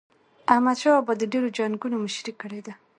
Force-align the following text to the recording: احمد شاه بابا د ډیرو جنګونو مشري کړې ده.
احمد 0.53 0.77
شاه 0.81 0.95
بابا 0.97 1.13
د 1.17 1.23
ډیرو 1.31 1.49
جنګونو 1.57 1.95
مشري 2.05 2.33
کړې 2.41 2.59
ده. 2.65 2.73